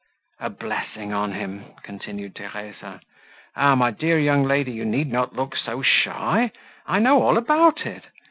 "A 0.39 0.49
blessing 0.49 1.13
on 1.13 1.33
him!" 1.33 1.75
continued 1.83 2.33
Theresa. 2.35 3.01
"Ah, 3.55 3.75
my 3.75 3.91
dear 3.91 4.17
young 4.17 4.43
lady, 4.43 4.71
you 4.71 4.83
need 4.83 5.11
not 5.11 5.35
look 5.35 5.55
so 5.55 5.83
shy; 5.83 6.51
I 6.87 6.97
know 6.97 7.21
all 7.21 7.37
about 7.37 7.85
it. 7.85 8.05